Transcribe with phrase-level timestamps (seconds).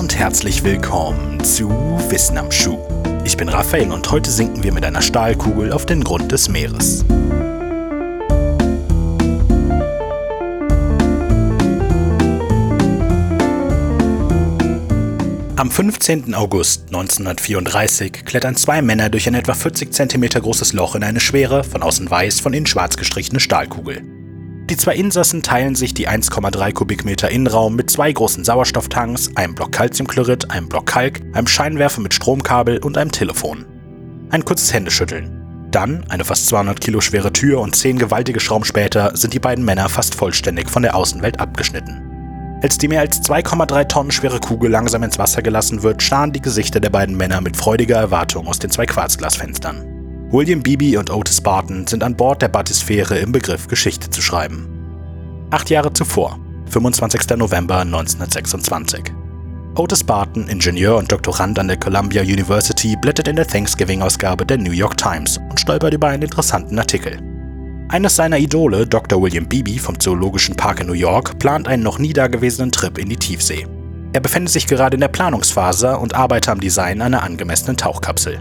[0.00, 1.68] und herzlich willkommen zu
[2.08, 2.78] Wissen am Schuh.
[3.26, 7.04] Ich bin Raphael und heute sinken wir mit einer Stahlkugel auf den Grund des Meeres.
[15.56, 16.34] Am 15.
[16.34, 21.62] August 1934 klettern zwei Männer durch ein etwa 40 cm großes Loch in eine schwere,
[21.62, 24.19] von außen weiß, von innen schwarz gestrichene Stahlkugel.
[24.70, 29.72] Die zwei Insassen teilen sich die 1,3 Kubikmeter Innenraum mit zwei großen Sauerstofftanks, einem Block
[29.72, 33.66] Calciumchlorid, einem Block Kalk, einem Scheinwerfer mit Stromkabel und einem Telefon.
[34.30, 35.68] Ein kurzes Händeschütteln.
[35.72, 39.64] Dann, eine fast 200 Kilo schwere Tür und zehn gewaltige Schrauben später, sind die beiden
[39.64, 42.60] Männer fast vollständig von der Außenwelt abgeschnitten.
[42.62, 46.42] Als die mehr als 2,3 Tonnen schwere Kugel langsam ins Wasser gelassen wird, starren die
[46.42, 49.99] Gesichter der beiden Männer mit freudiger Erwartung aus den zwei Quarzglasfenstern.
[50.32, 54.68] William Beebe und Otis Barton sind an Bord der Batysphäre im Begriff, Geschichte zu schreiben.
[55.50, 57.36] Acht Jahre zuvor, 25.
[57.36, 59.12] November 1926.
[59.74, 64.70] Otis Barton, Ingenieur und Doktorand an der Columbia University, blättert in der Thanksgiving-Ausgabe der New
[64.70, 67.18] York Times und stolpert über einen interessanten Artikel.
[67.88, 69.20] Eines seiner Idole, Dr.
[69.20, 73.08] William Beebe vom Zoologischen Park in New York, plant einen noch nie dagewesenen Trip in
[73.08, 73.66] die Tiefsee.
[74.12, 78.40] Er befindet sich gerade in der Planungsphase und arbeitet am Design einer angemessenen Tauchkapsel.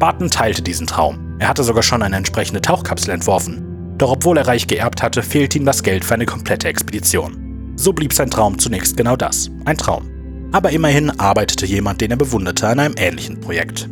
[0.00, 1.36] Barton teilte diesen Traum.
[1.40, 3.94] Er hatte sogar schon eine entsprechende Tauchkapsel entworfen.
[3.98, 7.74] Doch obwohl er reich geerbt hatte, fehlte ihm das Geld für eine komplette Expedition.
[7.76, 10.08] So blieb sein Traum zunächst genau das, ein Traum.
[10.52, 13.90] Aber immerhin arbeitete jemand, den er bewunderte, an einem ähnlichen Projekt.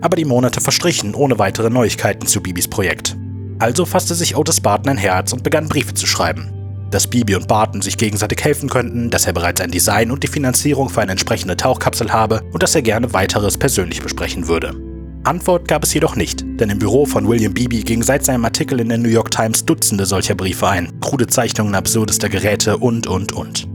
[0.00, 3.16] Aber die Monate verstrichen ohne weitere Neuigkeiten zu Bibis Projekt.
[3.60, 6.50] Also fasste sich Otis Barton ein Herz und begann Briefe zu schreiben.
[6.90, 10.28] Dass Bibi und Barton sich gegenseitig helfen könnten, dass er bereits ein Design und die
[10.28, 14.85] Finanzierung für eine entsprechende Tauchkapsel habe und dass er gerne weiteres persönlich besprechen würde.
[15.26, 18.78] Antwort gab es jedoch nicht, denn im Büro von William Beebe ging seit seinem Artikel
[18.78, 23.32] in der New York Times Dutzende solcher Briefe ein, krude Zeichnungen absurdester Geräte und, und,
[23.32, 23.66] und.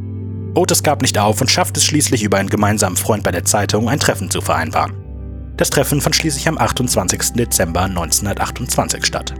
[0.55, 3.89] Otis gab nicht auf und schaffte es schließlich über einen gemeinsamen Freund bei der Zeitung
[3.89, 4.93] ein Treffen zu vereinbaren.
[5.57, 7.33] Das Treffen fand schließlich am 28.
[7.33, 9.33] Dezember 1928 statt.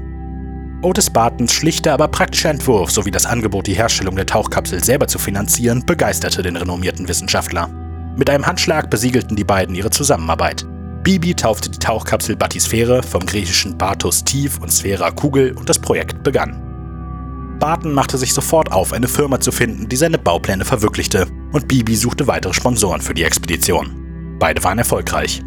[0.82, 5.18] Otis Bartons schlichter, aber praktischer Entwurf sowie das Angebot, die Herstellung der Tauchkapsel selber zu
[5.18, 7.70] finanzieren, begeisterte den renommierten Wissenschaftler.
[8.18, 10.66] Mit einem Handschlag besiegelten die beiden ihre Zusammenarbeit.
[11.04, 16.22] Bibi taufte die Tauchkapsel Batysphäre vom griechischen Bathos Tief und Sphära Kugel und das Projekt
[16.22, 17.58] begann.
[17.60, 21.96] Barton machte sich sofort auf, eine Firma zu finden, die seine Baupläne verwirklichte, und Bibi
[21.96, 24.38] suchte weitere Sponsoren für die Expedition.
[24.40, 25.42] Beide waren erfolgreich.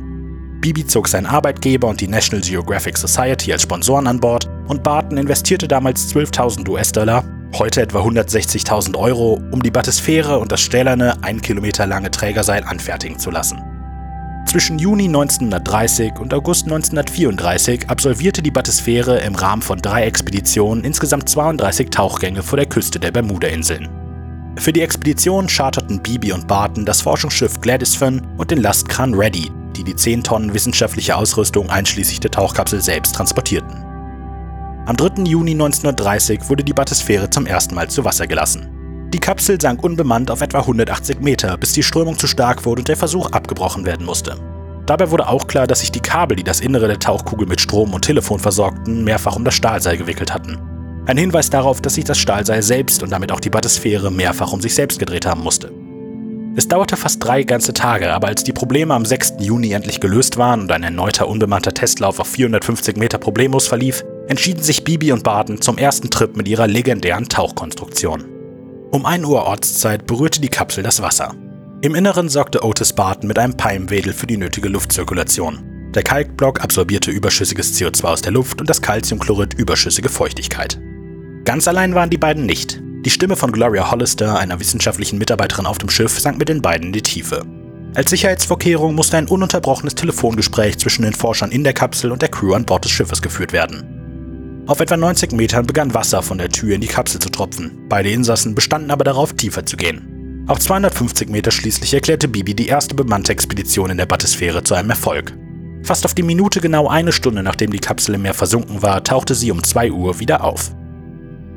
[0.61, 5.19] Bibi zog seinen Arbeitgeber und die National Geographic Society als Sponsoren an Bord und Barton
[5.19, 7.25] investierte damals 12.000 US-Dollar,
[7.57, 13.21] heute etwa 160.000 Euro, um die Batysphäre und das stählerne, ein Kilometer lange Trägerseil anfertigen
[13.21, 13.64] zu lassen.
[14.55, 21.29] Zwischen Juni 1930 und August 1934 absolvierte die Batysphäre im Rahmen von drei Expeditionen insgesamt
[21.29, 23.89] 32 Tauchgänge vor der Küste der Bermuda-Inseln.
[24.57, 29.83] Für die Expedition charterten Beebe und Barton das Forschungsschiff Gladysphone und den Lastkran Ready, die
[29.83, 33.85] die 10 Tonnen wissenschaftliche Ausrüstung einschließlich der Tauchkapsel selbst transportierten.
[34.87, 35.25] Am 3.
[35.25, 38.74] Juni 1930 wurde die Batysphäre zum ersten Mal zu Wasser gelassen.
[39.15, 42.89] Die Kapsel sank unbemannt auf etwa 180 Meter, bis die Strömung zu stark wurde und
[42.89, 44.35] der Versuch abgebrochen werden musste.
[44.87, 47.95] Dabei wurde auch klar, dass sich die Kabel, die das Innere der Tauchkugel mit Strom
[47.95, 50.59] und Telefon versorgten, mehrfach um das Stahlseil gewickelt hatten.
[51.07, 54.61] Ein Hinweis darauf, dass sich das Stahlseil selbst und damit auch die Batysphäre mehrfach um
[54.61, 55.71] sich selbst gedreht haben musste.
[56.57, 59.35] Es dauerte fast drei ganze Tage, aber als die Probleme am 6.
[59.39, 64.65] Juni endlich gelöst waren und ein erneuter unbemannter Testlauf auf 450 Meter problemlos verlief, entschieden
[64.65, 68.34] sich Bibi und Baden zum ersten Trip mit ihrer legendären Tauchkonstruktion.
[68.95, 71.35] Um 1 Uhr Ortszeit berührte die Kapsel das Wasser.
[71.83, 75.91] Im Inneren sorgte Otis Barton mit einem Palmwedel für die nötige Luftzirkulation.
[75.93, 80.79] Der Kalkblock absorbierte überschüssiges CO2 aus der Luft und das Calciumchlorid überschüssige Feuchtigkeit.
[81.45, 82.81] Ganz allein waren die beiden nicht.
[83.05, 86.87] Die Stimme von Gloria Hollister, einer wissenschaftlichen Mitarbeiterin auf dem Schiff, sank mit den beiden
[86.87, 87.43] in die Tiefe.
[87.97, 92.55] Als Sicherheitsvorkehrung musste ein ununterbrochenes Telefongespräch zwischen den Forschern in der Kapsel und der Crew
[92.55, 93.94] an Bord des Schiffes geführt werden.
[94.67, 97.85] Auf etwa 90 Metern begann Wasser von der Tür in die Kapsel zu tropfen.
[97.91, 100.45] Beide Insassen bestanden aber darauf, tiefer zu gehen.
[100.47, 104.89] Auf 250 Meter schließlich erklärte Bibi die erste bemannte Expedition in der Batysphäre zu einem
[104.89, 105.37] Erfolg.
[105.83, 109.35] Fast auf die Minute genau eine Stunde nachdem die Kapsel im Meer versunken war, tauchte
[109.35, 110.75] sie um 2 Uhr wieder auf.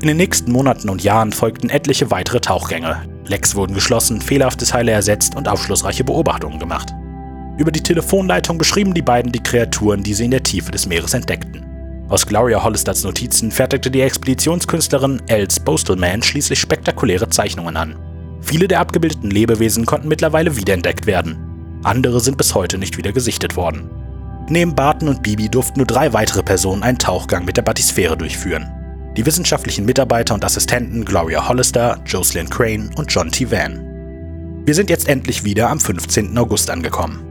[0.01, 3.07] In den nächsten Monaten und Jahren folgten etliche weitere Tauchgänge.
[3.25, 6.93] Lecks wurden geschlossen, fehlerhafte Teile ersetzt und aufschlussreiche Beobachtungen gemacht.
[7.57, 11.13] Über die Telefonleitung beschrieben die beiden die Kreaturen, die sie in der Tiefe des Meeres
[11.13, 11.66] entdeckten.
[12.09, 17.95] Aus Gloria Hollisters Notizen fertigte die Expeditionskünstlerin Els Bostelman schließlich spektakuläre Zeichnungen an.
[18.41, 21.37] Viele der abgebildeten Lebewesen konnten mittlerweile wiederentdeckt werden.
[21.83, 23.89] Andere sind bis heute nicht wieder gesichtet worden.
[24.47, 28.71] Neben Barton und Bibi durften nur drei weitere Personen einen Tauchgang mit der Batysphäre durchführen.
[29.17, 33.51] Die wissenschaftlichen Mitarbeiter und Assistenten Gloria Hollister, Jocelyn Crane und John T.
[33.51, 33.83] Van.
[34.65, 36.37] Wir sind jetzt endlich wieder am 15.
[36.37, 37.26] August angekommen.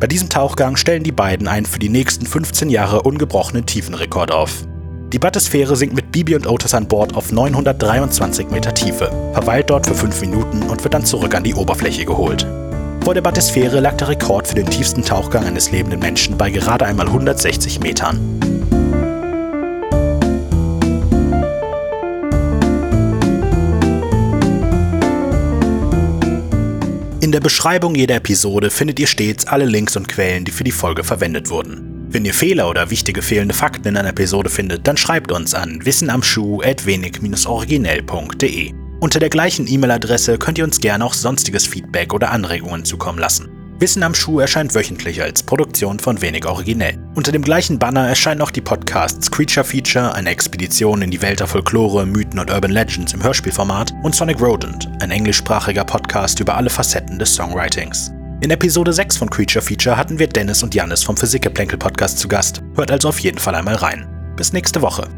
[0.00, 4.64] Bei diesem Tauchgang stellen die beiden einen für die nächsten 15 Jahre ungebrochenen Tiefenrekord auf.
[5.12, 9.86] Die Batesphäre sinkt mit Bibi und Otis an Bord auf 923 Meter Tiefe, verweilt dort
[9.86, 12.46] für 5 Minuten und wird dann zurück an die Oberfläche geholt.
[13.04, 16.86] Vor der Batesphäre lag der Rekord für den tiefsten Tauchgang eines lebenden Menschen bei gerade
[16.86, 18.59] einmal 160 Metern.
[27.30, 30.72] In der Beschreibung jeder Episode findet ihr stets alle Links und Quellen, die für die
[30.72, 32.08] Folge verwendet wurden.
[32.08, 35.86] Wenn ihr Fehler oder wichtige fehlende Fakten in einer Episode findet, dann schreibt uns an
[35.86, 38.72] wissenamschuh.wenig-originell.de.
[38.98, 43.59] Unter der gleichen E-Mail-Adresse könnt ihr uns gerne auch sonstiges Feedback oder Anregungen zukommen lassen.
[43.80, 46.98] Wissen am Schuh erscheint wöchentlich als Produktion von Wenig Originell.
[47.14, 51.40] Unter dem gleichen Banner erscheinen auch die Podcasts Creature Feature, eine Expedition in die Welt
[51.40, 56.58] der Folklore, Mythen und Urban Legends im Hörspielformat und Sonic Rodent, ein englischsprachiger Podcast über
[56.58, 58.10] alle Facetten des Songwritings.
[58.42, 62.28] In Episode 6 von Creature Feature hatten wir Dennis und Jannis vom Physikgeplänkel Podcast zu
[62.28, 62.60] Gast.
[62.74, 64.06] Hört also auf jeden Fall einmal rein.
[64.36, 65.08] Bis nächste Woche.